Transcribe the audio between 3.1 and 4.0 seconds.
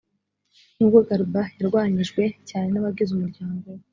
umuryango we